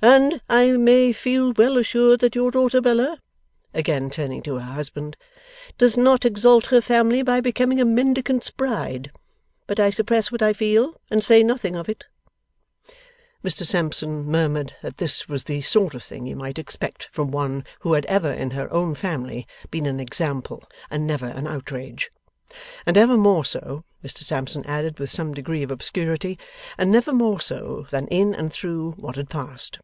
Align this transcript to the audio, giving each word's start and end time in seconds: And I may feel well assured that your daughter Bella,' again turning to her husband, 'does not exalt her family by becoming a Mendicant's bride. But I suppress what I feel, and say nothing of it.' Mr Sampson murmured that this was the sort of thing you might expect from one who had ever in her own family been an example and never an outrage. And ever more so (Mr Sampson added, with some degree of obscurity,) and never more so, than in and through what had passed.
And 0.00 0.40
I 0.48 0.70
may 0.76 1.12
feel 1.12 1.52
well 1.52 1.76
assured 1.76 2.20
that 2.20 2.36
your 2.36 2.52
daughter 2.52 2.80
Bella,' 2.80 3.18
again 3.74 4.10
turning 4.10 4.42
to 4.42 4.54
her 4.54 4.72
husband, 4.74 5.16
'does 5.76 5.96
not 5.96 6.24
exalt 6.24 6.66
her 6.66 6.80
family 6.80 7.24
by 7.24 7.40
becoming 7.40 7.80
a 7.80 7.84
Mendicant's 7.84 8.48
bride. 8.50 9.10
But 9.66 9.80
I 9.80 9.90
suppress 9.90 10.30
what 10.30 10.40
I 10.40 10.52
feel, 10.52 11.00
and 11.10 11.24
say 11.24 11.42
nothing 11.42 11.74
of 11.74 11.88
it.' 11.88 12.04
Mr 13.44 13.66
Sampson 13.66 14.22
murmured 14.22 14.76
that 14.82 14.98
this 14.98 15.28
was 15.28 15.42
the 15.42 15.62
sort 15.62 15.96
of 15.96 16.04
thing 16.04 16.26
you 16.26 16.36
might 16.36 16.60
expect 16.60 17.08
from 17.10 17.32
one 17.32 17.64
who 17.80 17.94
had 17.94 18.06
ever 18.06 18.32
in 18.32 18.52
her 18.52 18.72
own 18.72 18.94
family 18.94 19.48
been 19.68 19.86
an 19.86 19.98
example 19.98 20.62
and 20.92 21.08
never 21.08 21.26
an 21.26 21.48
outrage. 21.48 22.12
And 22.86 22.96
ever 22.96 23.16
more 23.16 23.44
so 23.44 23.82
(Mr 24.04 24.18
Sampson 24.22 24.64
added, 24.64 25.00
with 25.00 25.10
some 25.10 25.34
degree 25.34 25.64
of 25.64 25.72
obscurity,) 25.72 26.38
and 26.78 26.92
never 26.92 27.12
more 27.12 27.40
so, 27.40 27.88
than 27.90 28.06
in 28.06 28.32
and 28.32 28.52
through 28.52 28.92
what 28.92 29.16
had 29.16 29.28
passed. 29.28 29.80